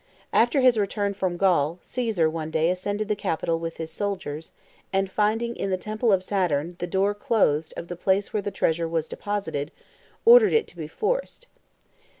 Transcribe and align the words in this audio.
After 0.33 0.61
his 0.61 0.79
return 0.79 1.13
from 1.13 1.37
Gaul, 1.37 1.77
Caesar 1.83 2.27
one 2.27 2.49
day 2.49 2.71
ascended 2.71 3.07
the 3.07 3.15
Capitol 3.15 3.59
with 3.59 3.77
his 3.77 3.91
soldiers, 3.91 4.51
and 4.91 5.11
finding, 5.11 5.55
in 5.55 5.69
the 5.69 5.77
temple 5.77 6.11
of 6.11 6.23
Saturn, 6.23 6.75
the 6.79 6.87
door 6.87 7.13
closed 7.13 7.71
of 7.77 7.87
the 7.87 7.95
place 7.95 8.33
where 8.33 8.41
the 8.41 8.49
treasure 8.49 8.87
was 8.87 9.07
deposited, 9.07 9.69
ordered 10.25 10.53
it 10.53 10.65
to 10.69 10.75
be 10.77 10.87
forced. 10.87 11.45